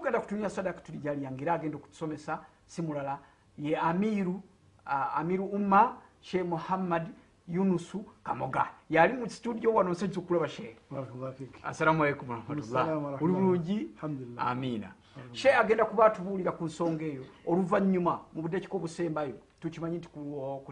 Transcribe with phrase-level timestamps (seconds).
[0.00, 3.18] tugenda kutunya sadaka tulijaliyange era agenda okutusomesa si mulala
[3.58, 4.42] ye amiru
[4.86, 7.08] uh, amiru umma she muhammad
[7.48, 8.66] yunusu kamoga.
[8.90, 11.60] Yali mu studio wano shehe barakallahu fik.
[11.64, 13.88] Assalamu alaikum warahmatullah oli bulungi?
[14.36, 14.92] Amiina
[15.32, 17.24] shehe agenda kuba atubuulira ku nsonga eyo.
[17.46, 20.62] Oluvannyuma mu buddakiika obusembayo tukimanyi nti ku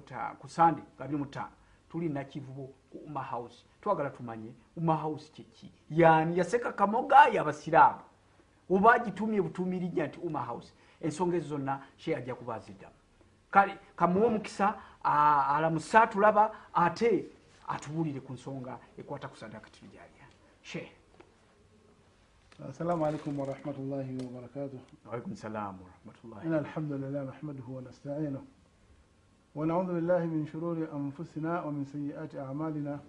[0.40, 1.52] ku sande nga biri mutaano
[1.90, 3.64] tuli nakivubo ku umma house.
[3.80, 8.07] Twagala tumanye umma house kyeki yaani yaseka kamoga yabasiraamu
[8.69, 12.95] oba agitumye butuumirijja nti umma house ensonga ezo zonna shehe ajja kuba aziddamu
[13.51, 17.25] kale kamuwe omukisa a- alamusa tulaba ate
[17.67, 20.25] atubuulire ku nsonga ekwata ku sadaka tulijalya
[20.61, 20.91] shehe
[22.69, 28.41] assalamu alaikum warahmatullahi wabarakatuh waalaikum salamu warahmatullahi إن الحمد لله نحمده ونستعينه
[29.55, 32.99] ونعوذ بالله من شرور أنفسنا ومن سيئات أعمالنا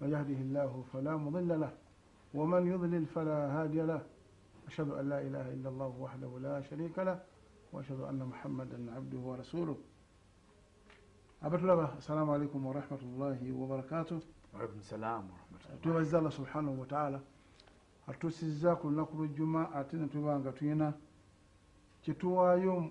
[0.00, 1.72] من يهده الله فلا مضل له
[2.34, 4.00] ومن يضلل فلا هادي له
[4.67, 7.19] أشهد أن لا إله إلا الله وحده لا شريك له
[7.73, 9.77] وأشهد أن محمدا عبده ورسوله.
[11.41, 14.21] abatulaba assalamu alaikum warahmatullahi wabarakatu
[15.81, 17.21] twebaza allah subhanahu wataala
[18.07, 20.93] atutuusiza ku lunaku lwejjuma ate netuba nga tulina
[22.01, 22.89] kyetuwaayo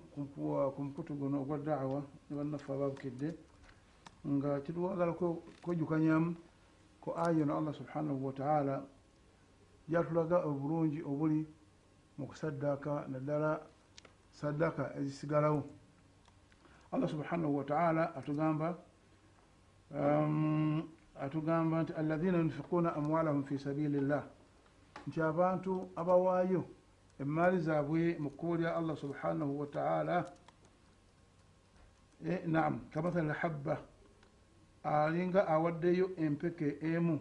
[0.75, 3.35] ku mukutu guno ogwa daawa ne bannaffe ababukidde
[4.27, 5.13] nga kitwagala
[5.61, 6.35] kwejjukanyamu
[7.01, 8.83] ku aya no allah subhanahu wataala
[9.89, 11.43] gyatulaga obulungi obuli
[12.17, 13.61] mu kusaddaaka naddala
[14.31, 15.63] saddaaka ezisigalawo.
[16.91, 18.77] Allah subhanahu wataala atugamba
[19.91, 24.23] um, atugamba nti alladhina yunfiquuna amwalahum fi sabili llah
[25.07, 26.63] nti abantu abawaayo
[27.19, 30.31] emaali zaabwe mu kkubo lya allah subhanahu wataala
[32.25, 33.77] e, naam kamathali habba
[34.83, 37.19] alinga awaddeyo empeke emu.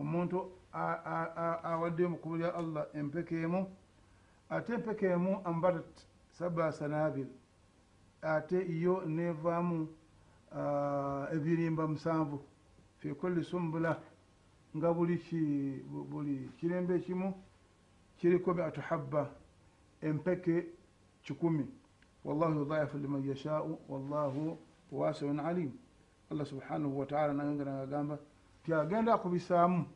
[0.00, 0.38] Omuntu
[0.72, 3.66] awaddeyo mu kkubo lya allah empeke emu
[4.54, 5.90] ate empeke emu ambatat
[6.30, 7.26] saba sanabil
[8.22, 9.88] ate yo nevaamu
[10.52, 12.38] ah, ebirimba musanvu.
[12.98, 13.92] Fi kulli sumbula
[14.76, 15.16] nga buli
[16.10, 17.34] buli kirembe ekimu
[18.18, 19.30] kiriko miatu habba
[20.00, 20.66] empeke
[21.22, 21.66] kikumi.
[22.24, 24.58] Wallahu yudaifu liman yashau wallahu
[24.92, 25.72] wasiun alim.
[26.30, 28.18] Allah subhanahu wataala nayongera ngagamba
[28.64, 29.86] ti agenda akubisaamu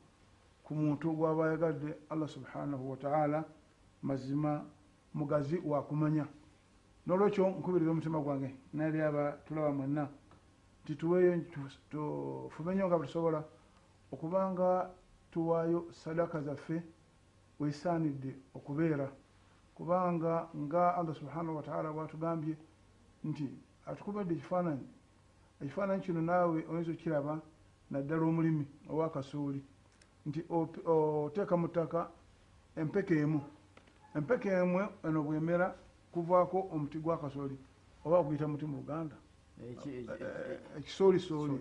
[0.65, 3.45] ku muntu gwaba ayagadde allah subhanahu wataala
[4.03, 4.65] mazima
[5.15, 6.27] mugazi wakumanya
[7.07, 10.09] nolwekyo nkubiriza omutima gwange nali aba tulaba mwenna
[10.84, 13.45] tituweeyo tu- tufube nnyo nga tusobola
[14.12, 14.91] okubanga
[15.31, 16.83] tuwaayo sadaka zaffe
[17.61, 19.09] wesaanidde okubeera.
[19.75, 22.57] Kubanga nga allah subhanahu wataala bwatugambye
[23.25, 23.49] nti
[23.87, 24.87] atukubadde ekifaananyi
[25.61, 27.41] ekifaananyi kino naawe oyinza okiraba
[27.91, 29.61] naddala omulimi owakasuuli.
[30.27, 32.11] Nti opi- oteeka mu ttaka
[32.77, 33.41] empeke emu
[34.16, 35.75] empeke emwe eno bwemera
[36.12, 37.56] kuvaako omuti gwa kasooli
[38.04, 39.16] oba oguyita muti mu luganda
[40.78, 41.60] ekisoolisoli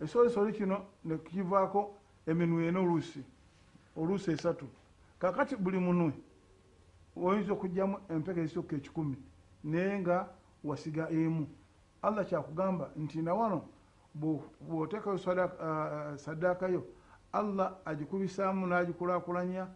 [0.00, 1.94] ekisoolisoli kino nekivaako
[2.26, 3.22] eminwe ena oluusi
[3.96, 4.66] oluusi esatu.
[5.18, 6.12] Kakati buli munwe
[7.16, 9.16] oyinza okugjamu empeka ezisooka ekikumi
[9.64, 10.28] naye nga
[10.64, 11.46] wasiga emu.
[12.02, 13.62] Allah kyakugamba nti nawano
[14.60, 15.18] bwoteekayo
[16.16, 16.84] saddaakayo
[17.32, 19.66] allah agikubisaamu n'agikulaakulanya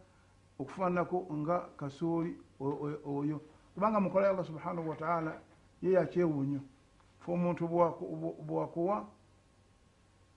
[0.59, 2.37] okufaananako nga kasooli
[3.05, 3.41] oyo.
[3.73, 5.41] Kubanga mukola ya allah subhanahu wataala
[5.81, 6.59] ye yakyewunyo
[7.19, 9.07] fe omuntu bwaku- bw- bwakuwa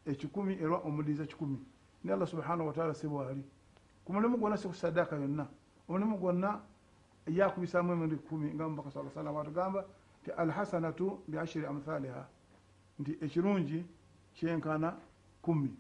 [0.06, 1.58] ekikumi era omudiiza kikumi.
[2.04, 3.44] Ne allah subhanahu wataala si bwali.
[4.04, 5.46] Ku mulimu gwonna si ku saddaaka yonna.
[5.88, 6.60] Omulimu gwonna
[7.26, 9.84] yakubisaamu emirundi kumi nga mubaka sa salam atugamba
[10.22, 12.26] nti alhasanatu biashiri amthaliha.
[12.98, 13.84] Nti ekirungi
[14.34, 14.96] kyenkana
[15.42, 15.70] kumi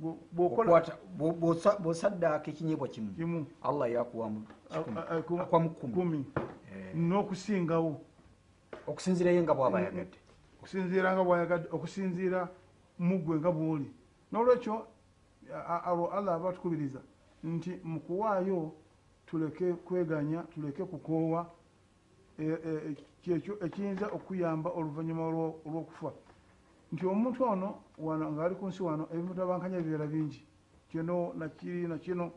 [0.00, 3.10] Bwo- bwokola Okwata- bwo- bw'osa- bw'osaddaaka ekinyeebwa kimu.
[3.62, 4.46] Allah yakuwamu
[5.50, 5.68] kumi.
[5.94, 6.24] Kumi
[6.94, 8.00] n'okusingawo.
[8.86, 10.18] Okusinziira ye nga bw'aba ayagadde
[10.60, 12.48] okusinziira nga bwayagadde okusinziira
[12.98, 13.90] mugwe nga bwoli.
[14.32, 14.86] N'olwekyo
[15.84, 17.00] abo allah aba atukubiriza
[17.44, 18.72] nti mu kuwaayo
[19.26, 21.46] tuleke kweganya tuleke kukoowa
[22.38, 26.12] e- e- kyekyo ekiyinza okuyamba oluvannyuma olwo- olw'okufa
[26.92, 27.68] nti omuntu ono
[27.98, 30.40] wano ng'ali ku nsi wano ebimutabankanya bibeera bingi.
[30.88, 32.32] Kino nakiri nakino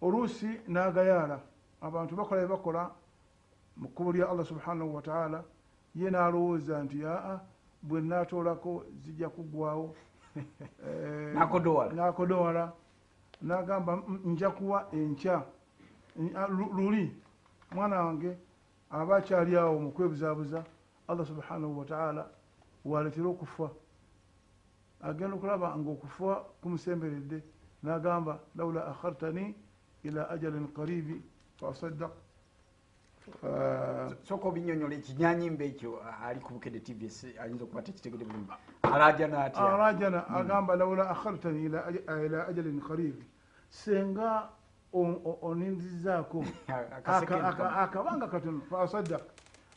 [0.00, 1.40] oluusi n'agayaala.
[1.80, 2.82] Abantu bakola bye bakola
[3.76, 5.44] mu kkubo lya allah subhanahu wataala
[5.94, 7.40] ye n'alowooza nti aa
[7.82, 9.94] bwe naatoolako zijja kuggwawo
[10.34, 11.30] Eh,
[11.94, 12.72] N'akodowala.
[13.42, 15.42] n'agamba "Mm, nja kuwa enkya.
[16.76, 17.14] Luli.
[17.72, 18.36] Mwana wange
[18.90, 20.64] aba akyali awo mu kwebuzaabuza
[21.08, 22.26] allah subhanahu wataala
[22.84, 23.70] waletera okufa
[25.02, 27.38] agenda okulaba nga okufa kumusemberedde
[27.82, 29.54] n'agamba laula akhartani
[30.04, 31.22] ila ajalin qaribi
[31.60, 32.12] fasaddaq
[33.42, 35.96] Uh, soka obinyonyola ekinyanyimba ekyo
[36.28, 38.52] ali ku bukedde tvs ayinza okuba tekitegede bulungi
[38.82, 43.24] alaja naatya arajana agamba laula akhartani ila aj- ila ajalin qaribi.
[43.70, 44.48] Senga
[44.92, 47.80] o- o- onindizaako Akasekeni aka- aka- kamo.
[47.80, 49.22] akabanga katono fasaddaq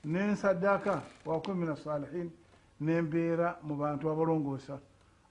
[0.04, 2.30] nensaddaaka wakun min asalihin
[2.80, 4.80] nembeera mu bantu abalongoosa.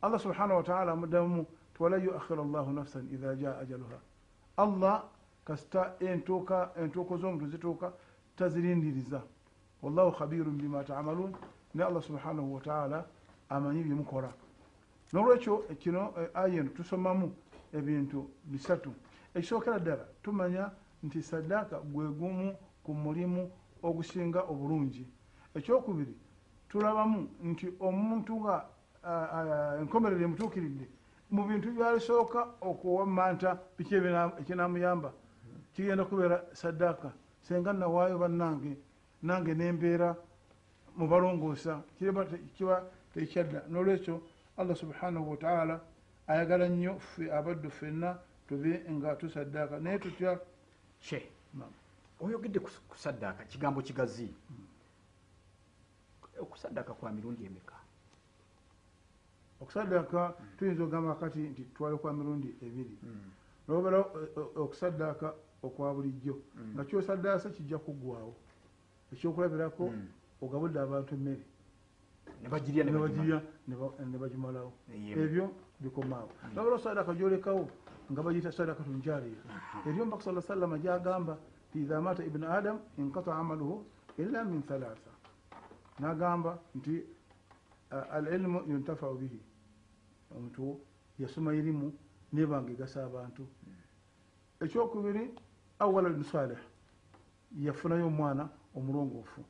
[0.03, 3.99] Allah subhanahu wataala amuddamu tiwalan yuakhira allahu nafsan idha jaa ajaluha.
[4.57, 5.05] Allah
[5.45, 7.93] kasita entuuka entuuko z'omuntu zituuka
[8.37, 9.23] tazirindiriza.
[9.83, 11.33] Wallahu khabirun bima tamalun.
[11.75, 13.07] Ne allah subhanahu wataala
[13.49, 14.33] amanyi byemukola.
[15.13, 17.33] Nolwekyo kino eh, aya eno tusomamu
[17.73, 18.93] ebintu bisatu.
[19.35, 20.71] Ekisookera ddala tumanya
[21.03, 23.51] nti saddaaka gwe gumu ku mulimu
[23.83, 25.07] ogusinga obulungi.
[25.55, 26.15] Ekyokubiri
[26.69, 28.55] tulabamu nti omuntu nga
[29.81, 30.87] enkomerero emutuukiridde
[31.31, 35.11] mu bintu byalisooka okuwamanta biki ebina- ekinamuyamba
[35.75, 38.73] kigenda kubeera saddaaka senga nawaayo bannange
[39.23, 40.17] nange nembeera
[40.99, 41.83] mubalongoosa
[42.57, 42.77] kiba
[43.15, 44.21] tekyadda nolwekyo
[44.57, 45.81] allah subhanahu wataala
[46.27, 48.19] ayagala nnyo ffe abaddu ffenna
[48.49, 50.39] tube nga tusaddaaka naye tutya?
[51.01, 51.19] She
[52.21, 54.29] oyogedde ku saddaaka kigambo kigazi
[56.41, 57.77] okusaddaaka kwa mirundi emeka?
[59.61, 62.99] Okusaddaaka tuyinza okugamba kati nti twale kwa mirundi ebiri.
[63.69, 63.99] Nobala
[64.57, 66.37] okusaddaaka okwa bulijjo.
[66.75, 68.35] Nga kyosaddaasa kijja kuggwawo
[69.13, 69.85] ekyokulabirako
[70.43, 71.45] ogabudde abantu emmere.
[72.43, 73.39] Nebagirya nebagirya
[74.11, 74.73] ne bagimalawo.
[74.93, 75.23] Yemu.
[75.23, 75.45] ebyo
[75.81, 76.31] bikomaawo.
[76.55, 77.65] Nabala sadaka gyolekawo
[78.13, 79.43] nga bagiyita sadaka tunjariya
[79.87, 81.35] eri omubaka sa sallama gyagamba
[81.73, 83.83] ti idha mata ibnu adam inkata amaluhu
[84.19, 85.11] illa min thalatha
[85.99, 87.05] nagamba nti
[87.93, 89.41] uh, alilmu yuntafau bihi.
[90.37, 90.81] Omuntu
[91.19, 91.93] yasoma irimu
[92.33, 93.47] nebanga egasa abantu.
[94.61, 95.35] Ekyokubiri
[95.79, 96.59] awaladun salih
[97.59, 99.45] yafunayo omwana omulongoofu.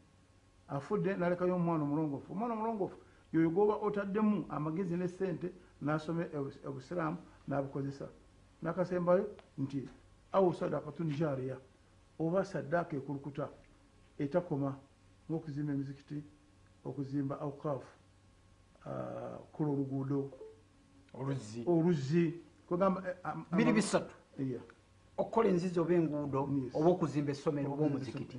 [0.69, 2.32] Afudde nalekayo omwana omulongoofu.
[2.32, 2.96] Omwana omulongoofu
[3.32, 7.16] yoyo goba otaddemu amagezi ne sente nasome obus- obusiraamu
[7.49, 8.08] nabukozesa.
[8.62, 9.26] Nakasembayo
[9.58, 9.88] nti
[10.32, 11.56] awu sadakatun jariya
[12.19, 13.49] oba saddaaka ekulukuta
[14.19, 14.76] etakoma
[15.31, 16.22] ngaokuzimba emizikiti
[16.88, 17.96] okuzimba aukaafu
[19.52, 20.30] kola oluguudo.
[21.14, 21.64] Oluzzi.
[23.26, 24.14] Eh, biri bisatu.
[25.18, 26.42] Okukola enzizi oba enguudo
[26.74, 28.36] oba okuzimba essomero oba omuzikiti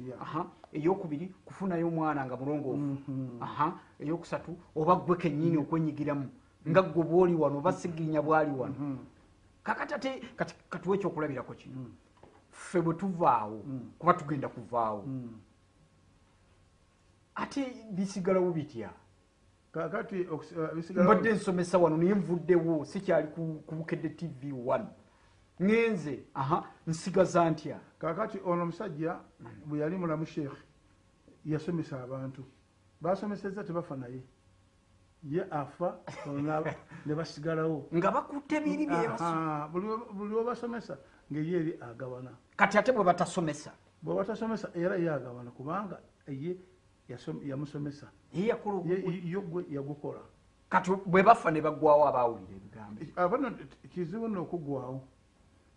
[0.73, 2.77] eyokubiri kufunayo omwana nga mulongoofu.
[2.77, 3.41] Mhm.
[3.41, 3.79] Aha.
[3.99, 6.29] eyokusatu oba gwe kennyini okwenyigiramu
[6.69, 8.75] nga gwe bwoli wano oba sigirinya bwali wano.
[8.79, 8.97] Mhm.
[9.63, 11.75] kakati ate kati- katuwa ekyokulabirako kino
[12.51, 13.91] ffe bwe tuvaawo Mm.
[13.99, 15.03] kuba tugenda kuvaawo.
[15.07, 15.33] Mm.
[17.37, 18.89] Ate bisigalawo bitya?
[19.71, 20.41] Kakati uh,
[21.03, 24.85] mbadde nsomesa wano naye nvuddewo sikyali ku ku bukedde tv one.
[25.59, 27.79] Ŋenze aha nsigaza ntya?
[27.99, 29.19] Kakati ono omusajja
[29.65, 30.63] bwe yali mulamu sheekhe
[31.45, 32.43] yasomesa abantu.
[33.01, 34.21] Basomeseza tebafa naye.
[35.23, 35.97] Ye afa
[37.05, 37.89] ne basigalawo.
[37.93, 38.87] Nga bakutte biri
[39.71, 40.97] buli we- buli webasomesa
[41.31, 42.31] ngaye eri agabana.
[42.55, 43.71] Kati ate bwe batasomesa?
[44.01, 46.57] Bwe batasomesa era ye agabana kubanga ye
[47.43, 48.07] yamusomesa.
[49.69, 50.19] Yagukola.
[50.69, 53.51] Kati bwe bafa ne baggwawo abawulira ebigambo abano
[53.89, 55.01] kizibu nno okuggwawo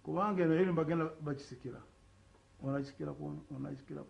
[0.03, 1.79] kubanga eno eri bagenda bakisikira.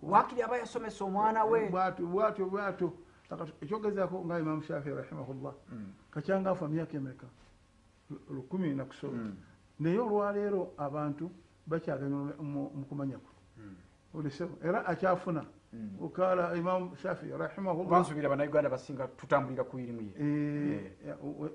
[0.02, 1.68] Wakiri aba yasomesa omwana we?
[1.68, 2.92] Bwatyo bwatyo bwatyo.
[3.62, 5.54] Ekyogezaako nga imamu shafii rahimahullah
[6.11, 7.26] kacyanga afa myaka emeka?
[8.11, 9.33] Lu- lukumi nakusoma
[9.78, 11.30] naye olwaleero abantu
[11.66, 13.33] bakyaganya mu mu kumanya kwe
[14.14, 15.44] olesebo era akyafuna
[16.00, 17.90] ukala imamu shafii rahimahullah.
[17.90, 20.12] Bansubira bannayuganda basinga tutambulira ku irimu ye.
[20.18, 20.92] Eh,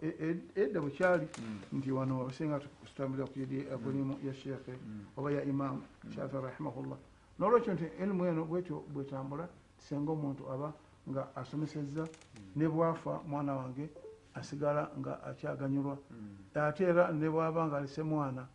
[0.01, 0.15] e-
[0.55, 1.27] e- edda bwekyali
[1.73, 4.73] nti wano abasinga tutambulira ku edi- ku limu ya sheekhe
[5.17, 5.81] oba ya imamu
[6.15, 6.97] shafii rahimahullah.
[7.39, 10.73] Nolwekyo nti elimu eno bwetyo bwetambula singa omuntu aba
[11.09, 12.07] nga asomeseza
[12.55, 13.89] ne bwafa mwana wange
[14.33, 15.97] asigala nga akyaganyulwa.
[16.55, 18.47] Ate era ne bwaba nga alise mwana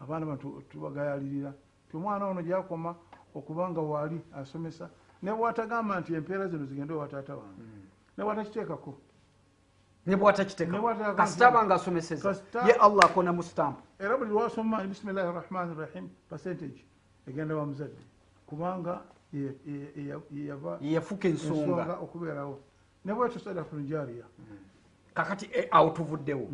[0.00, 1.52] abaana bano tubagayalirira.
[1.90, 2.94] Ti omwana ono gyakoma
[3.34, 4.90] okuba nga waali asomesa.
[5.22, 7.62] Ne bwatagamba nti empeera zino zigende wa taata wange
[8.16, 8.94] ne bwatakiteekako.
[10.06, 11.14] Ne bwatakiteka Ne bw'atakiteka.
[11.16, 12.30] kasita aba nga asomeseza.
[12.66, 13.78] Ye allah akona mu stamp.
[13.98, 16.84] Era buli lwasoma bisimillahi rahmani rahim percentage
[17.26, 18.02] egenda wa muzadde.
[18.46, 21.98] Kubanga ye- ye- ye- ye yava ye yafuuka ensonga.
[22.00, 22.58] okubeerawo.
[23.04, 24.24] Ne bwetyo sadakatun jariya
[25.14, 26.48] kakati eh, awo tuvuddewo.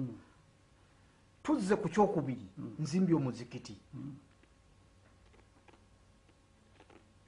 [1.42, 2.48] Tuzze ku kyokubiri.
[2.78, 3.76] Nzimbye omuzikiti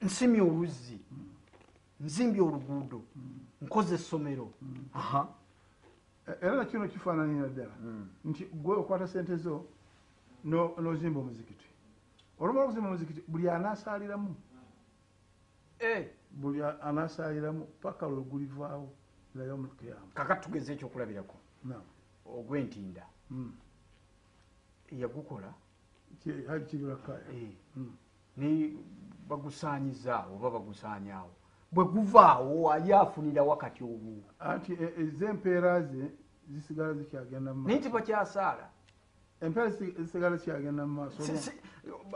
[0.01, 0.99] nsimye oluzzi
[1.99, 3.01] nzimbye oluguudo.
[3.61, 4.53] Nkoze essomero.
[4.93, 5.27] Aha.
[6.41, 7.75] Era nakino kifaananira ddala.
[8.25, 9.65] Nti gwe okwata sente zo
[10.43, 11.65] no- n'ozimba omuzikiti.
[12.39, 14.35] Olumala okuzimba muzikiti buli anaasaliramu.
[15.79, 18.89] Eh, buli anaasaliramu paka lwe gulivaawo
[19.35, 21.35] ila yaumu lkiyama kakati tugeze ekyokulabirako.
[22.25, 23.53] Ogwentinda Mm.
[24.91, 25.53] yagukola.
[26.19, 26.43] Ki-
[29.29, 31.31] bagusaanyizaawo oba bagusaanyaawo
[31.71, 36.11] bwe guvaawo ali afunira wakati obwo anti e- ez'empeera ze
[36.49, 38.65] zisigala zikyagenda mu naye maaso tibakyasaala
[39.41, 41.23] empeera zisi- zisigala zikyagenda mu maaso.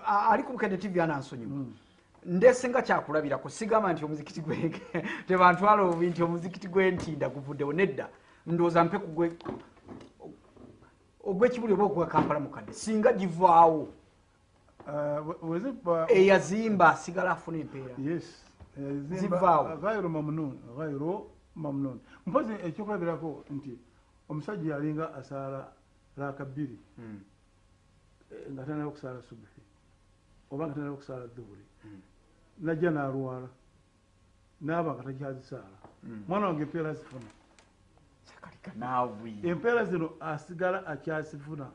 [0.06, 1.51] Ali ku bukende tv anansonyiwa.
[1.51, 1.74] Mm.
[2.25, 4.56] ndese nga kyakulabirako sigamba nti omuzikiti gwe
[5.27, 8.10] tebantwala obubi nti omuzikiti gwentinda guvuddewo nedda.
[8.46, 9.38] Ndowooza mpe kugwe
[11.24, 13.88] ogwekibuli oba ogwa kampala mukadde singa givaawo
[16.09, 18.45] eyazimba asigala afuna empeera yes.
[19.09, 20.09] Zivaawo.
[20.09, 22.00] mamnun gayiro mamnun.
[22.25, 23.77] Mpozi ekyokulabirako nti
[24.29, 25.67] omusajja yalinga asaala
[26.17, 27.19] laaka bbiri Mm,
[28.31, 29.61] eh, nga tanaba okusaala subuhi
[30.51, 32.01] oba nga tanaba okusaala dhuhuri Mm.
[32.59, 33.50] najja n'alwala
[34.61, 35.77] naaba nga takyazisaala.
[36.03, 36.23] Mm.
[36.27, 36.95] mwana wange empeera
[38.75, 41.67] naawe empeera zino asigala akyazifuna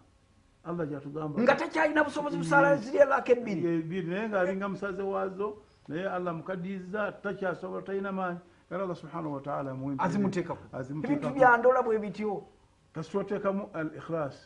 [0.66, 4.02] allah gyatugamba nga takyalina busobozi busaala ziri elaka ebbiri.
[4.02, 5.56] naye ngaalinga musaze waazo
[5.88, 8.38] naye allah mukaddiiza takyasobola talina maanyi.
[8.70, 10.58] Era allah subhanahu wataala azimuteekako
[11.04, 12.42] ebintu byandola bwe bityo.
[12.92, 14.36] Kasita oteekamu al ikhlas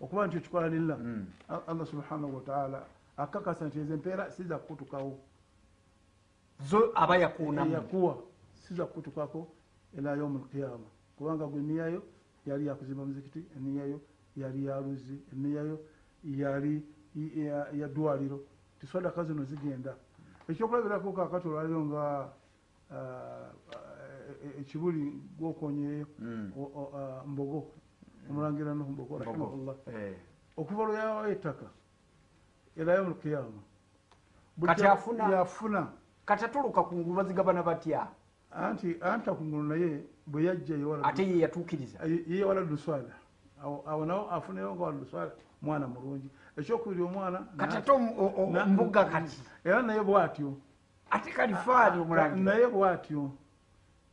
[0.00, 1.26] okuba nti okikola lillah Mm.
[1.48, 2.82] A- allah subhanahu wataala
[3.16, 5.18] akakasa nti ezo empeera siza kukutukawo.
[6.70, 8.18] Zo aba eyakuwa
[8.54, 9.48] siza kukutukako
[9.98, 10.88] ila yaumu lqiyama
[11.18, 12.02] kubanga gwe niyayo
[12.46, 14.00] yali yakuzimba muzikiti eniyayo
[14.36, 15.78] yali yaluzi eniyayo
[16.24, 16.82] yali
[17.16, 18.40] i- ya- ya ddwaliro
[18.80, 19.94] tisadaka zino zigenda
[20.48, 22.28] ekyokulabirako kakati olwaliro nga
[22.90, 23.50] ah,
[24.44, 26.52] eh, ekibuli gwokonyeeyo Mm.
[26.56, 27.66] o- o- ah, mbogo
[28.30, 30.14] omulangira nuhu mbogo rahimahullah Eh.
[30.56, 31.66] okuva lwe yawayo ettaka
[34.66, 35.24] Kati afuna?
[35.28, 35.92] yafuna
[36.26, 38.08] katatuluka ku ngulu bazigabana batya
[38.50, 41.98] anti anti akungulu naye bwe yajjayo ate ye yatuukiriza.
[42.28, 43.14] Ye waladdu swala
[43.62, 45.30] awo awo nawo afunayo nga waladdu swala
[45.62, 46.28] mwana mulungi.
[46.56, 47.92] Ekyokubiri omwana kati ate
[48.66, 49.38] mbuga kati?
[49.64, 50.54] era naye bwatyo
[51.10, 52.44] ate kalifaani omulangira.
[52.44, 53.30] naye bwatyo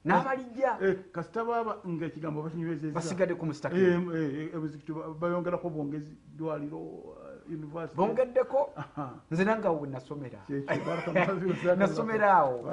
[0.05, 0.77] n'abalijja.
[0.82, 6.79] Eh, kasita baaba nga ekigambo bakinywezeza basigadde ku ebizikiti bayongerako bwongezi dwaliro
[7.48, 7.96] university.
[7.96, 8.60] Bongeddeko
[9.32, 10.39] nze nange awo wenasomera
[11.77, 12.34] nasomera.
[12.38, 12.67] Awo.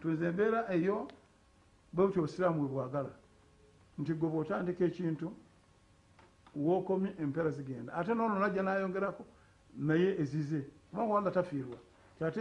[0.00, 1.08] tuze embeera eyo
[1.96, 3.10] bwe butyo obusiraamu bwe bwagala.
[3.98, 5.32] Nti gwe bwotandika ekintu
[6.56, 7.92] wokomye empeera zigenda.
[7.94, 9.24] Ate noono najja nayongerako
[9.78, 10.66] naye ezize.
[10.90, 11.76] Kubanga walla tafiirwa.
[12.18, 12.40] Kyate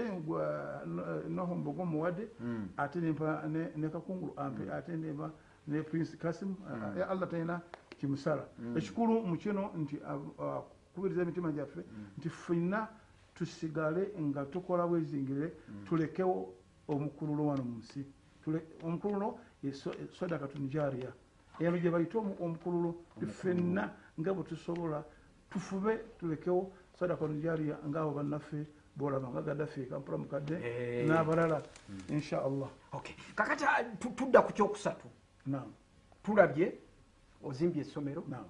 [1.30, 2.68] noho mbogo muwadde Mm.
[2.78, 5.32] ate nempa ne- kakungulu ampe ate nempa
[5.68, 6.98] ne prince kasim Mm.
[6.98, 7.62] ya allah talina
[8.00, 8.46] kimusala.
[8.78, 10.00] Ekikulu mu kino nti
[10.96, 11.84] kubiriza emitima gyaffe
[12.18, 12.88] nti ffenna
[13.36, 15.52] tusigale nga tukola bwezingire
[15.86, 16.54] tulekewo
[16.88, 18.06] omukululo wano mu nsi
[18.84, 21.12] omukululo ye so- sadaka tunjariya
[21.60, 22.96] eno gye bayita omu- omukululo
[23.28, 25.04] ffenna nga bwe tusobola
[25.50, 31.08] tufube tulekewo sadaka tunjariya ngaabo bannaffe bolaba nga gaddafi kampula mukadde Eh.
[31.08, 31.62] n'abalala
[32.10, 33.16] insha allah Okay.
[33.36, 35.08] kakati ah, tu- tudda ku kyokusatu.
[36.24, 36.74] Tulabye
[37.44, 38.24] ozimbye essomero.
[38.28, 38.48] Naam.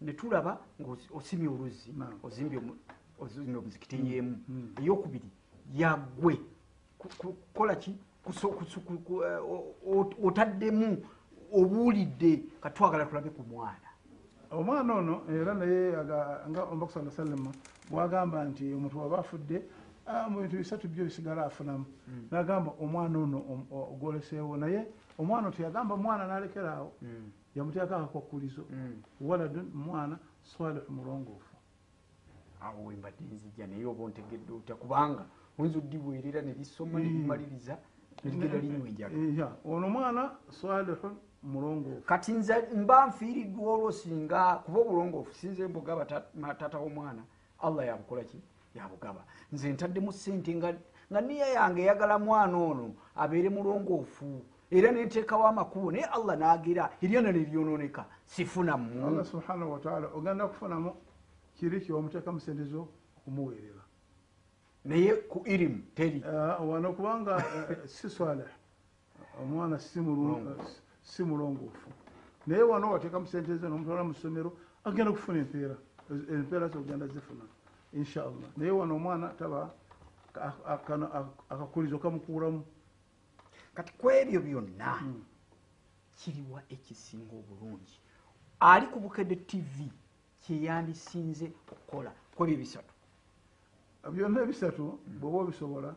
[0.00, 1.90] Ne tulaba ng'osimye oluzzi
[2.22, 2.76] ozimbye omu-
[3.18, 4.74] ozimbye omuzikiti y'emu mm.
[4.78, 5.30] eyokubiri
[5.74, 6.38] yagwe
[6.98, 7.08] ku-
[9.24, 11.02] eh, otaddemu
[11.52, 13.88] obuulidde katwagala tulabe ku mwana.
[14.50, 15.92] Omwana ono era naye
[16.48, 17.52] nga omubaka sa sallama
[17.90, 19.62] bwagamba nti omuntu waba afudde
[20.06, 21.84] ah, mu bintu bisatu byo bisigala afunamu.
[22.30, 24.86] Nagamba omwana ono om- o- ogwoleseewo naye
[25.18, 26.92] omwana teyagamba mwana nalekeraawo.
[27.54, 28.64] Yamuteeka akakwakulizo
[29.20, 31.56] waladun mwana salihu mulongoofu.
[32.60, 34.74] Awo wembadde nzijja naye oba ontegedde otya?
[34.76, 35.24] Kubanga
[35.58, 37.26] oyinza oddibwerera ne lisoma ne Mm.
[38.24, 45.34] Ligenda linywenjaga Ya, ono mwana salihun mulongoofu kati nze mba nfiiriddwa olwo singa kuba obulongoofu
[45.34, 46.24] sinze mbugaba ta-
[46.58, 47.22] taata w'omwana.
[47.60, 48.40] Allah yabukola ki?
[48.74, 49.24] Yabugaba.
[49.52, 56.04] Nze ntaddemu sente nga niya yange eyagala mwana ono abeere mulongoofu era neteekawo amakubo naye
[56.04, 60.92] allah n'agira eryana neryononeka sifunamu allah subhanahu wataala ogenda kufunamu
[61.56, 63.80] kiri kyomuteekamu sente zo okumuweerera
[64.84, 66.22] naye ku irimu teri.
[66.24, 67.36] Ah, wano kubanga
[67.70, 68.48] eh, si swaleh
[69.40, 70.00] omwana si
[71.22, 71.90] Mulongoofu.
[72.46, 74.52] naye wano wateekamu sente ze nomutwala mu ssomero
[74.84, 75.76] agenda kufuna empeera.
[76.10, 77.44] Empeera zogenda zifuna
[77.92, 78.48] inshallah.
[78.56, 79.70] Naye wano omwana taba
[81.50, 82.64] akakulizo kamukuulamu.
[83.74, 85.02] Kati ku ebyo byonna
[86.16, 88.00] kiriwa ekisinga obulungi.
[88.60, 89.90] Ali ku bukedde tv
[90.42, 92.94] kyeyandisinze okukola kwebyo bisatu
[94.10, 95.94] byonna ebisatu bweoba obisobola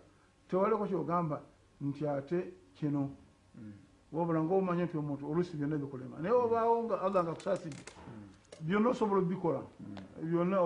[0.47, 1.41] tewaliko kyogamba
[1.81, 3.09] nti ate kino.
[4.11, 6.19] Wabula ngaomanye nti omuntu oluusi byonna bikulema.
[6.19, 7.83] Naye obaawo nga allah nga kusaasidde
[8.61, 9.61] byonna osobola obikola.
[10.23, 10.57] Byonna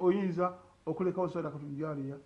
[0.00, 0.46] oyinza
[0.86, 2.16] okulekawo sadakatujaliya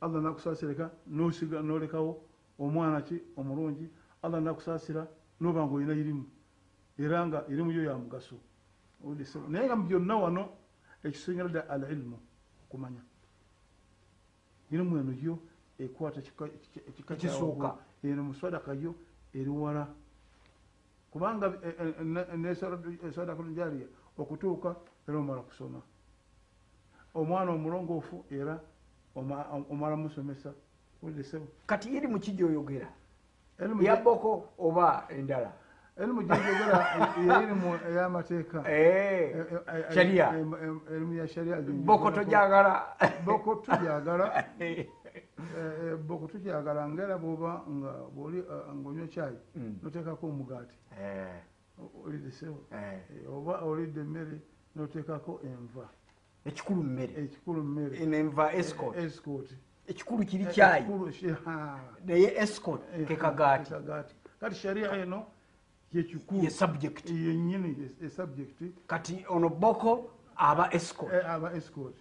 [0.00, 2.18] allah nakusaasireka nosiga nolekawo
[2.58, 3.86] omwana ki omulungi.
[4.22, 5.06] Allah nakusaasira
[5.40, 6.24] noba nga olina irimu.
[6.98, 8.36] Era nga irimu yo ya mugaso.
[9.04, 9.38] Owulidde?
[9.48, 10.42] naye nga byonna wano
[11.04, 12.18] ekisingira dda al ilmu
[12.68, 13.00] kumanya
[14.70, 15.38] irimu eno yo
[15.78, 16.48] ekwata ekika-
[17.16, 17.78] kyawaggulu.
[18.04, 18.94] eno musadaka yo
[19.34, 19.86] eri wala.
[21.10, 23.86] Kubanga eh, nesadaka njaliya
[24.18, 24.76] okutuuka
[25.08, 25.82] era omala kusoma
[27.14, 28.60] omwana omulongoofu era
[29.16, 30.52] oma- omala musomesa.
[31.02, 31.40] Owulidde?
[31.66, 32.88] kati iri mu kijyoyogera
[33.58, 35.52] Elimu ya gye- boko oba endala
[36.00, 36.78] elimu gyejogera
[37.28, 38.58] yeirimu ey'amateeka.
[38.68, 40.28] Eh, Eh, eh, eh, sharia.
[40.38, 44.86] em- em- erimu ya sharia boko tojagala boko tujagala eh,
[45.58, 49.78] eh, boko tujagala ngaera bwoba nga bwoli eh, ngaonywa kyayi Mm.
[49.82, 50.76] noteekako omugaati.
[51.00, 51.42] Eh,
[52.04, 52.98] olidde sebo eh.
[53.10, 54.40] Eh, oba olidde emmere
[54.76, 55.88] noteekako enva.
[56.44, 57.12] Ekikulu mmere.
[57.24, 58.06] Ekikulu mmere.
[58.06, 58.96] Nenva escort.
[58.96, 59.50] Eh, escort.
[59.88, 61.78] Ekikulu kiri kyayi Ekikulu ki- ha.
[62.06, 64.14] naye escort Eh, ke kagaati kagaati.
[64.40, 65.26] Kati sharia eno
[65.92, 67.10] yekikulu ye subject.
[67.10, 71.24] Yenyini esubject kati ono boko aba escort.
[71.24, 71.94] Aba escort.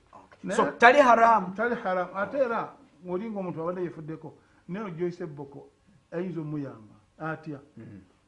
[0.55, 2.73] So tali haramu tali haramu ate era
[3.07, 4.33] olinga omuntu abadde yefuddeko
[4.67, 5.67] naye ojoyisa ebboko
[6.11, 7.59] ayinza omuyamba atya.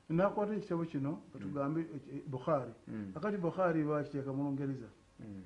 [0.10, 1.86] Nakwata ekitabo kino tugambe
[2.28, 2.72] bukhari.
[2.88, 3.12] Mm.
[3.16, 4.90] akati bukhari bakiteeka mu lungereza.
[5.20, 5.44] Mm.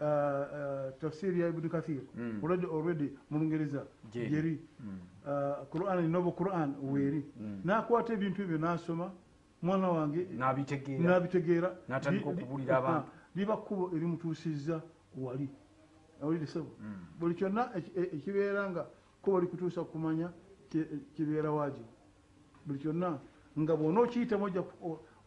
[0.00, 2.02] Uh, uh, tafsiri ya ibuni kathir.
[2.14, 2.40] Mm.
[2.42, 3.84] already already mu lungereza.
[4.14, 4.58] Mm.
[5.26, 7.24] Uh, quran novo quran weeri.
[7.40, 7.60] Mm.
[7.64, 9.10] nakwata ebintu ebyo nasoma
[9.62, 11.02] mwana wange nabitegeera.
[11.04, 11.68] Nabitegeera.
[11.88, 13.08] N'atandika Li- li- okubuulira abantu.
[13.08, 14.82] ah, liba kkubo erimutuusizza
[15.16, 15.48] wali.
[16.22, 16.70] Awulire sebo?
[16.80, 16.94] Mm.
[17.18, 18.86] buli kyonna e- ekibeera nga
[19.22, 20.28] kuba likutuusa kumanya
[20.68, 20.84] ki-
[21.16, 21.84] kibeera waagi
[22.66, 23.18] buli kyonna
[23.58, 24.44] nga bwona okiyitamu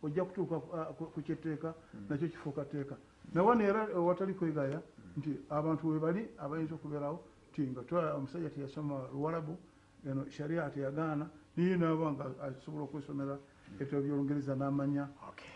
[0.03, 1.73] ojja kutuuka ah, ku- ku kyeteeka
[2.09, 2.95] nakyo kifuuka teeka
[3.33, 4.81] nawano era ewatali kwegaya
[5.17, 7.81] nti abantu we bali abayinza okubeerawo ti nga
[8.15, 9.57] omusajja teyasoma luwalabu
[10.05, 11.25] eno sharia teyagaana
[11.57, 13.37] niye naaba nga asobola okwesomera
[13.79, 15.07] ebitabo byolungereza n'amanya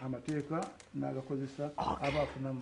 [0.05, 0.57] amateeka
[0.95, 2.61] n'agakozesa aba afunamu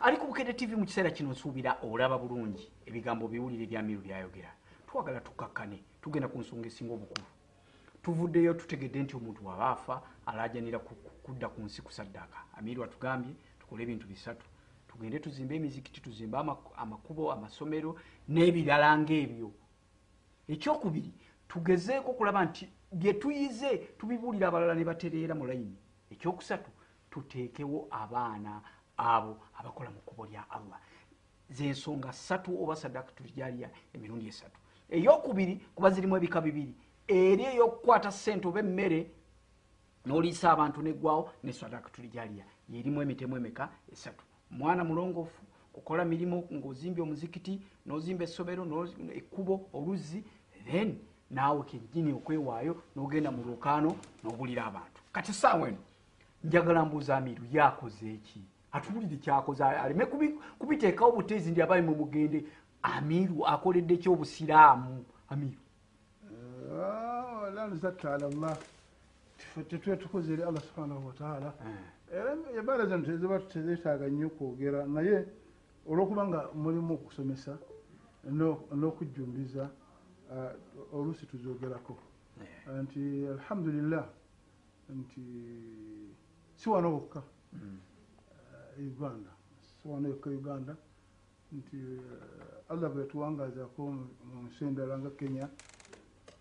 [0.00, 4.50] ali ku bukedde tv mu kiseera kino nsuubira olaba bulungi ebigambo biwulire bya miru byayogera.
[4.86, 7.26] Twagala tukakkane tugenda ku nsonga esinga obukulu.
[8.02, 10.02] Tuvuddeyo tutegedde nti omuntu waba afa
[10.78, 14.46] ku- kudda ku nsi kusaddaaka amiru atugambye tukole ebintu bisatu.
[14.88, 17.96] Tugende tuzimbe emizikiti tuzimbe amaku- amakubo amasomero
[18.28, 19.50] n'ebirala ng'ebyo.
[20.48, 21.12] Ekyokubiri
[21.52, 25.76] tugezeeko okulaba nti bye tuyize tubibuulira abalala ne batereera mu layini.
[26.10, 26.70] Ekyokusatu
[27.10, 28.62] tuteekewo abaana
[28.96, 30.80] abo abakola mu kkubo lya allah.
[31.50, 34.58] Zensonga ssatu oba sadaka tujaliya emirundi esatu.
[34.88, 36.74] Eyokubiri kuba zirimu ebika bibiri.
[37.08, 39.10] Eri eyokukwata ssente oba emmere
[40.06, 44.24] n'oliisa abantu neggwawo ne sadaka tulijaliya yerimu emitemu emeka esatu?
[44.50, 48.64] Mwana mulongoofu kukola mirimu ng'ozimbye omuzikiti n'ozimba essomero
[49.12, 50.24] ekkubo oluzzi
[50.64, 50.98] then
[51.32, 55.00] naawe kennyini okwewaayo n'ogenda mu lukaano n'obulira abantu.
[55.12, 55.78] Kati saawa eno
[56.44, 58.40] njagala mbuuza amiru yakoze eki
[58.72, 62.44] atuwulire kyakoze aleme kubi- kubiteekawo buteezi ndi abayi mu mugende
[62.82, 65.60] amiru akoledde ki obusiraamu amiru
[67.54, 68.56] la nuzatta ala llah
[69.68, 71.52] tetwe tukoze eri allah subhanahu wataala
[72.12, 74.84] era ebaala zino teziba tezeetaaga nnyo kwogera.
[74.86, 75.24] Naye
[75.88, 77.58] olwokuba nga mulimu okusomesa
[78.30, 79.68] no- n'okujjumbiza ah,
[80.92, 81.94] oluusi tuzogerako
[82.82, 84.04] nti alhamdulillah
[84.88, 85.22] nti
[86.56, 89.30] si wano wokka ah, uganda
[89.82, 90.76] si wano yokka uganda.
[91.52, 93.82] Nti ah, allah bwe yatuwangazaako
[94.28, 95.46] mu nsi endala nga kenya.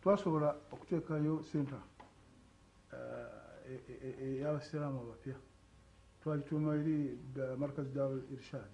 [0.02, 1.80] Twasobola okuteekayo senta
[4.26, 5.36] ey'abasiraamu abapya.
[6.22, 7.18] Twagituuma eri
[7.58, 8.74] markaz dawul irshad.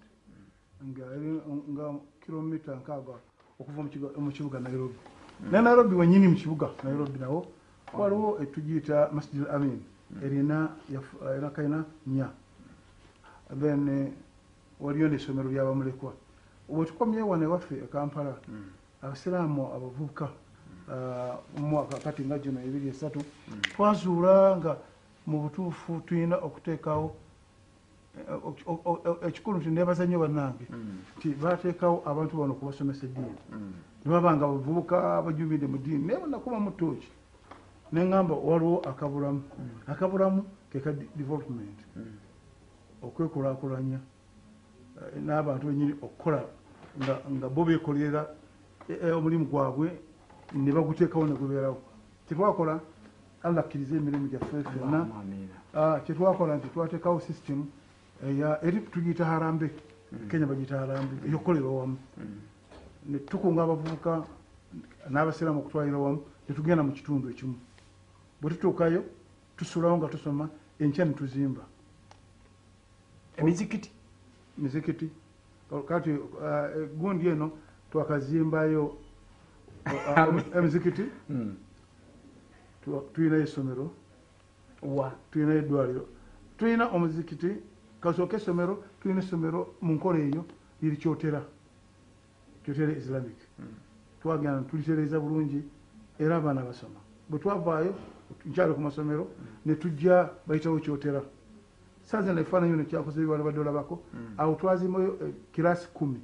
[1.16, 1.32] Eri
[1.72, 1.86] nga
[2.20, 3.16] kilomita nkaaga
[3.58, 3.82] okuva
[4.18, 4.94] mu kibuga nairobi.
[5.50, 7.46] Ne nairobi wenyini mu kibuga nairobi nawo
[7.92, 9.80] waliwo etugiyita masjid al amin
[10.24, 12.28] erina yafu- erina kalina nya.
[13.60, 14.12] Then eh,
[14.80, 16.12] waliyo n'essomero lyabamulekwa
[16.68, 18.36] bwetukomye wano ewaffe e kampala
[19.02, 20.28] abasiraamu abavubuka
[20.92, 23.20] ah, mu mwaka kati nga gino ebiri esatu
[23.74, 24.76] twazuula nga
[25.26, 27.16] mu butuufu tulina okuteekawo
[29.26, 30.66] ekikulu nti nebaza nnyo bannange
[31.18, 33.38] nti bateekawo abantu bano okubasomesa eddiini.
[34.04, 36.06] Nebaba nga bavubuka bajumidde mu ddiini.
[36.06, 37.08] Naye banakubamu tooki
[37.92, 39.42] neŋŋamba waliwo akabulamu.
[39.86, 41.78] Akabulamu keka development.
[43.02, 43.98] Okwekulaakulanya
[44.98, 46.42] eh, n'abantu benyini okukola
[46.98, 48.26] nga- bo bekolerera
[48.88, 49.88] eh, eh, omulimu gwabwe
[50.54, 51.78] ne baguteekawo ne gubeerawo.
[52.26, 52.80] Kyetwakola
[53.42, 55.06] allah akkiriza emirimu gyaffe ffenna.
[55.20, 55.54] Amiina.
[55.74, 57.66] Ah, kyetwakola nti twateekawo system
[58.26, 59.70] eya eri tugiyita harambe
[60.28, 61.96] kenya bagiyita harambe eyokukolera wamu.
[63.06, 64.24] Ne tukunga abavubuka
[65.10, 67.54] n'abasiraamu okutwalira wamu netugenda mu kitundu ekimu.
[68.40, 69.04] Bwe tutuukayo
[69.56, 70.48] tusulawo nga tusoma
[70.80, 71.62] enkya ne tuzimba.
[73.36, 73.90] Emizikiti
[74.58, 75.10] mizikiti?
[75.88, 76.10] Kati
[76.42, 77.52] ah, gundi eno
[77.90, 78.96] twakazimbayo.
[80.56, 81.54] Emizikiti Mm.
[82.84, 83.90] tu- tulinayo essomero.
[84.82, 85.12] Wa?
[85.30, 86.08] Tulinayo eddwaliro.
[86.58, 87.56] Tulina omuzikiti
[88.00, 90.44] kasooka essomero tulina essomero mu nkola eyo
[90.82, 91.42] liri kyotera
[92.64, 93.36] kyotera islamic
[94.22, 95.62] twagenda tulitereeza bulungi
[96.18, 96.98] era abaana basoma.
[97.30, 97.94] Bwe twavaayo
[98.46, 99.28] nkyali ku masomero
[99.66, 101.22] ne tujja bayitawo kyotera.
[102.02, 104.02] Saazi na ebifaananyi bino kyakoze bibala badde olabako.
[104.38, 106.20] Awo twazimbayo eh, kirasi kumi.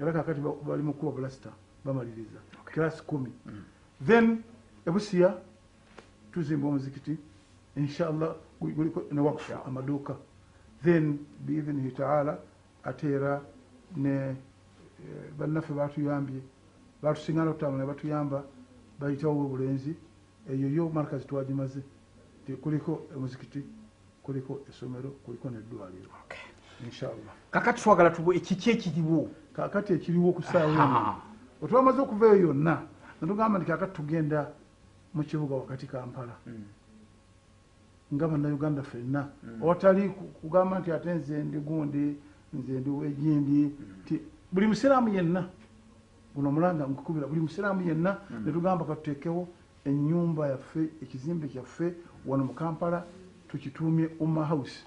[0.00, 1.50] Era kakati ba- bali mu kuba bulasita
[1.84, 2.40] bamaliriza.
[2.72, 3.30] Kirasi kumi.
[4.06, 4.42] Then
[4.86, 5.38] ebusiya
[6.32, 7.16] tuzimba omuzikiti.
[7.76, 10.16] Inshallah guliko ne wakufu amaduuka
[10.82, 12.38] then biidhinihi taala
[12.84, 13.40] ate era
[13.96, 14.36] ne
[15.38, 16.40] bannaffe batuyambye.
[17.02, 18.44] Batusingana okutambula ne batuyamba
[19.00, 19.96] bayitawo obulenzi.
[20.50, 21.80] Eyo yo markazi twagimaze
[22.62, 23.64] kuliko omuzikiti
[24.22, 26.10] kuliko essomero kuliko neddwaliro.
[26.84, 27.34] Inshallah.
[27.50, 29.28] Kakati twagala tubwe kiki ekiriwo?
[29.52, 30.82] Kakati ekiriwo ku saawa eno.
[30.82, 31.20] Aha.
[31.60, 32.82] bwe twamaze okuvaeyo yonna
[33.20, 34.48] netugamba nti kakati tugenda
[35.14, 36.32] mu kibuga wakati kampala
[38.14, 39.28] nga bannayuganda ffenna.
[39.62, 42.16] Otali ku- kugamba nti ate nze ndi gundi
[42.54, 43.70] nze ndi wegindi
[44.04, 44.20] ti
[44.52, 45.46] buli musiraamu yenna
[46.34, 49.48] guno omulanga nkukubira buli musiraamu yenna netugamba katuteekewo
[49.84, 51.94] enyumba yaffe ekizimbe kyaffe
[52.26, 53.04] wano mu kampala
[53.48, 54.84] tukituumye umma house.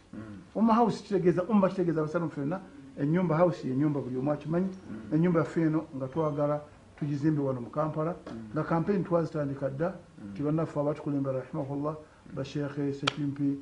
[0.55, 2.59] Umma house kitegeeza umma kitegeeza abasiraamu ffenna
[2.99, 4.69] enyumba house yenyumba buli omu akimanyi
[5.13, 6.61] enyumba yaffe eno nga twagala
[6.99, 8.15] tugizimbe wano mu kampala.
[8.53, 9.95] Nga kampeni twazitandika dda
[10.35, 11.95] ti bannaffe abatukulembera rahimahullah
[12.35, 13.57] bashekhe sekimpi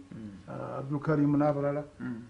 [0.47, 1.83] uh, abdulkarimu n'abalala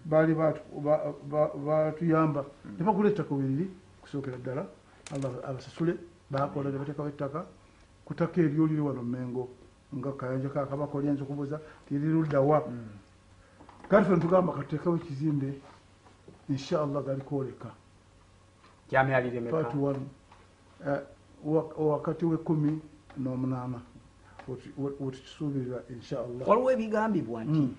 [0.04, 2.44] baali batu- ba- ba- batuyamba
[2.78, 3.70] ne bagula ettaka weriri
[4.02, 4.66] kusookera ddala
[5.14, 5.94] allah abasasule
[6.30, 7.46] bakola ne bateekawo ettaka
[8.04, 9.48] ku ttaka eryo liri wano mengo.
[9.94, 12.64] Nga kayanja kakabaka olyenza okubuuza tiri luddawa
[13.88, 15.60] kati fe netugamba katuteekawo ekizimbe
[16.48, 17.02] inshallah
[19.50, 20.00] part one.
[20.86, 21.00] Eh,
[21.44, 22.80] wa- wakati w'ekumi
[23.18, 23.78] n'omunaana
[24.78, 26.48] wetukisuubirira inshallah.
[26.48, 27.74] Waliwo ebigambibwa nti Mm.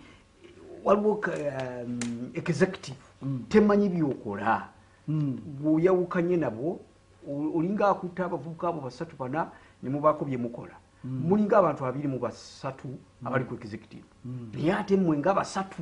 [0.84, 2.00] waliwo um,
[2.34, 3.46] executive Mm.
[3.50, 4.68] temanyi byokola.
[5.08, 5.38] Mm.
[5.62, 6.80] bweyawukanye nabo
[7.28, 9.52] o- olinga akutta abavubuka abo basatu bana
[9.84, 12.88] nemubaako byemukola mulinga abantu abiri mu basatu
[13.26, 14.04] abali ku executive.
[14.54, 15.82] Naye ate mmwe nga basatu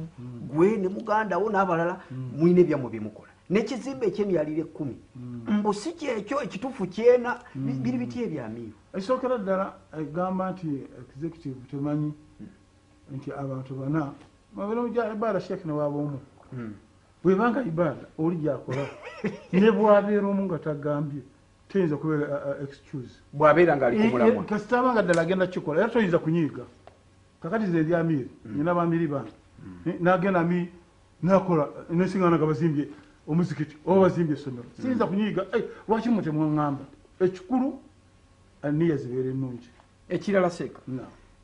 [0.54, 2.02] gwe ne mugandawo n'abalala
[2.38, 4.95] mulina ebyammwe byemukola n'ekizimbe ekyemyaliro ekkumi.
[5.59, 9.65] Mbu si kyekyo ekituufu kyena bi- biri biti ebyamiiru ekisookera ddala
[9.99, 10.67] egamba nti
[11.15, 12.11] executive temanyi
[13.15, 14.01] nti abantu bana
[14.55, 16.19] mabiro ja ibaada sheekh newaaboomu
[17.23, 18.83] bwebanga ibaada oli gyakola
[19.53, 21.21] ne bwabeera omu nga tagambye
[21.69, 23.13] teyinza kubeera uh, uh, excuse.
[23.33, 23.75] Bw'abeera
[24.11, 24.43] mulamwa.
[24.43, 26.63] kasita abanga ddala agenda kukikola era toyinza kunyiiga.
[27.41, 29.31] Kakati ze ndi amiiri nyina bamiri bange
[29.99, 30.71] nagenda amiri
[31.23, 32.87] nakola nesingana nga bazimbye
[33.27, 34.65] omuzikiti oba bazimbye essomero.
[34.81, 36.84] Siyinza kunyiiga "Ei, lwaki mwe temwaŋŋamba
[37.19, 37.79] ekikulu
[38.63, 39.69] aniya zibeera ennungi.
[40.10, 40.79] Ekirala seeka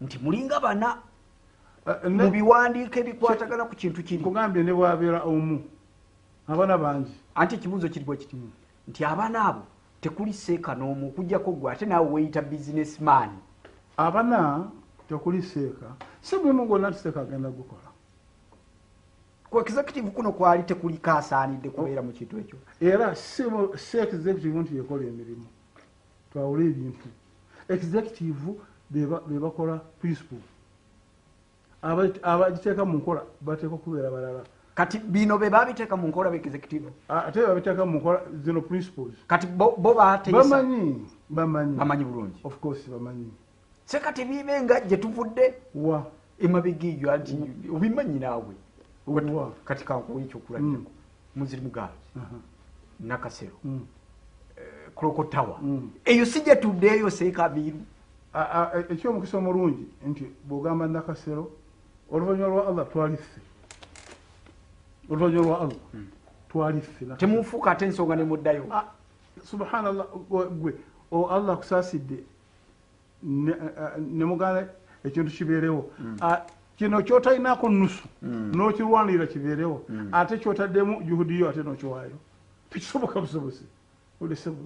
[0.01, 0.97] nti mulinga bana
[1.87, 4.19] Eh, mu ne- biwandiiko ebikwatagana ku kintu kiri.
[4.19, 5.63] Nkugambye ne bwabeera omu
[6.47, 7.15] abaana bangi.
[7.35, 8.35] Anti ekibuuzo kiri bwe kiti
[8.91, 9.63] nti abaana abo
[10.03, 13.29] tekuli seeka n'omu okugjako gwe ate naawe weeyita businessman.
[13.97, 14.67] Abana
[15.07, 17.86] tekuli seeka si mulimu gwonna nti seeka agenda gukola
[19.49, 22.57] ku executive kuno kwali tekuli kaasaanidde kubeera mu kintu ekyo.
[22.81, 23.43] Era si
[23.99, 25.45] executive nti yekola emirimu.
[26.33, 27.07] Twawula ebintu.
[27.69, 28.53] Executive
[28.91, 30.39] beba- bebakola principle
[31.81, 34.43] Aba- abagiteeka mu nkola bateeka okubeera balala.
[34.75, 36.89] Kati bino be babiteeka mu nkola ba executive.
[37.09, 42.03] A- ate babiteeka mu nkola zino principles kati bo bateesa bamanyi bamanyi.
[42.05, 42.39] Bulungi.
[42.43, 43.29] Of course bamanyi.
[43.85, 46.03] Se kati bibe nga gye tuvudde wa?
[46.39, 47.33] emabigiiyo anti
[47.73, 48.53] obimanyi naawe
[49.65, 50.91] kati kankuwa ekyokulabyeko
[51.35, 52.35] muzirimu gaali Aha.
[52.99, 53.85] nakasero Mm.
[54.95, 55.89] krokotawa Mm.
[56.05, 57.79] eyo si gye tuddeeyo seeka biiru
[58.33, 61.51] A- a- e- ekyomukisa omulungi nti bwogamba nakasero
[62.11, 63.41] oluvannyuma lwa allah twali ffe
[65.09, 65.77] oluvannyuma lwa allah
[66.49, 67.17] twali ffe Nakasero.
[67.17, 68.85] temunfuuka ate ensonga nemuddayo Ah,
[69.43, 70.49] subhanallah gwe-
[71.31, 72.23] allah akusaasidde
[73.23, 74.69] ne- ah, ne muganda
[75.03, 75.89] ekintu kibeerewo.
[76.21, 76.41] Ah,
[76.77, 79.81] kino kyotalinako nusu nokirwanirira kibeerewo.
[80.11, 82.15] Ate kyotaddemu juhudiyo ate nokiwaayo
[82.69, 83.19] tekisoboka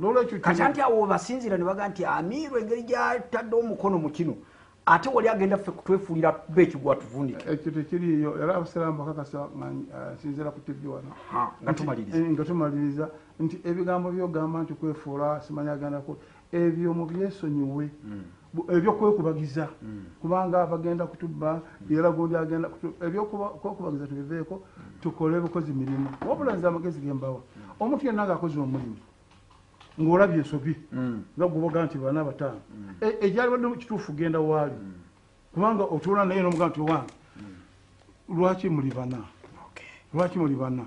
[0.03, 4.35] olwekyo kati anti awo basinzira ne baga nti amiiru engeri gyatadde omukono mu kino.
[4.85, 8.35] Ate wali agenda ffe kutwefuulira ba ekigwa tuvundike ekyo tekiriiyo.
[8.43, 9.47] Era abasiraamu bakakasa
[10.15, 11.11] nsinzira ku tivi wano.
[11.31, 12.17] Ha, nga tumaliriza.
[12.17, 13.09] Nti- eh, nga tumaliriza.
[13.39, 16.17] Nti ebigambo byogamba nti kwefuula simanya agendako
[16.51, 18.21] ebyo mubyesonyiwe Bu-
[18.69, 19.67] ebyokwekubagiza.
[20.21, 22.69] Kubanga bagenda kutubba era gundi agenda
[23.01, 24.63] ebyokwekubagiza tubiveeko
[25.01, 26.09] tukole bukozi mirimu.
[26.27, 27.41] Wabula nze amagezi gembawa
[27.79, 28.97] omuntu yenna ngaakoze omulimu
[30.01, 30.75] ng'olabye ensobi
[31.37, 32.61] nga guboga nti bana bataano.
[33.01, 34.73] E- ekyalibadde kituufu genda waali.
[35.53, 37.13] Kubanga otuula naye nomuga nti owange
[38.29, 39.17] lwaki muli bana?
[40.13, 40.83] Lwaki muli bana?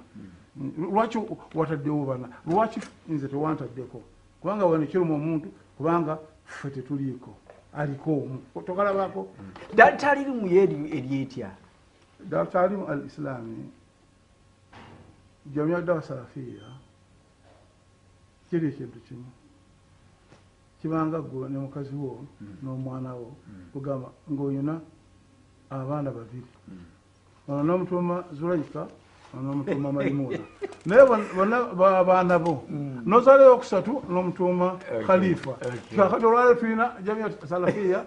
[0.78, 1.18] Lwaki
[1.54, 2.28] wataddewo bana?
[2.46, 4.00] Lwaki nze tewantaddeko?
[4.40, 7.30] Kubanga wano kiruma omuntu kubanga ffe tetuliiko
[7.76, 9.28] aliko omu tokalabako.
[9.72, 10.62] Ddali talirimu ye
[10.98, 11.50] eryetya
[12.30, 13.70] datalimu al islami
[15.46, 16.62] jamia dawa salafiya
[18.50, 19.24] kiri ekintu kimu.
[20.80, 22.24] Kibanga gwe ne mukazi wo
[22.62, 23.32] n'omwana wo
[23.72, 24.80] kugamba ng'oyina
[25.70, 26.46] abaana babiri.
[27.48, 28.88] Ono n'omutuuma zulaika
[29.42, 30.38] n'omutuuma mayimuuna
[30.86, 32.64] naye bon- bonna ba- baana bo.
[33.06, 35.52] Nozaalayo okusatu n'omutuuma khalifa.
[35.96, 38.04] Kakati olwaleero tulina jamia salafiya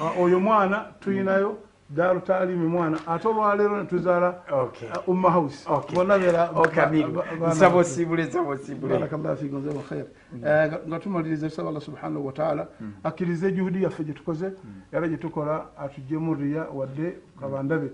[0.00, 1.56] Ah, oyo mwana tuyinayo
[1.90, 2.98] daru talimi mwana.
[3.06, 5.66] Ate olwaleero netuzaala uh, umma house.
[5.94, 7.12] Bonna beera Okay, amiiru.
[7.12, 10.04] ba- ba- nsaba baana- osiibule nsaba osiibule barakallahu fikum jazakum khair.
[10.46, 12.66] Eh, nga- tumaliriza tusaba allah subhanahu wataala
[13.04, 14.52] akkirize juhudi yaffe gye tukoze
[14.92, 17.90] era gye tukola atugjemu riya wadde kabandabe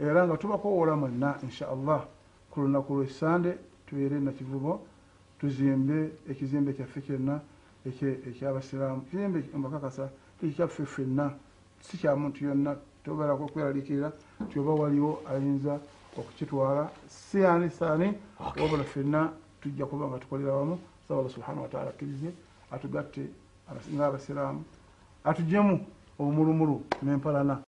[0.00, 2.06] era nga tubakowoola mwenna insha allah
[2.50, 4.80] ku lunaku lwesande tubeere nakivubo
[5.38, 7.40] tuzimbe ekizimbe kyaffe kyenna
[7.86, 10.08] ekye- ekyabasiraamu kizimbe mbakakasa
[10.40, 11.30] tekikyaffe ffenna
[11.80, 14.12] si kya muntu yonna tobeerako okweraliikirira
[14.50, 15.78] ti oba waliwo ayinza
[16.18, 18.14] okukitwala si ani saani
[18.60, 19.30] wabula ffenna
[19.60, 20.78] tujja kuba nga tukolera wamu
[21.08, 22.30] saba allah subhanahu wataala akkirize
[22.70, 23.22] atugatte
[23.70, 24.64] abas- ng'abasiraamu
[25.24, 25.86] atuggyemu
[26.18, 27.60] obumulumulu n'empalana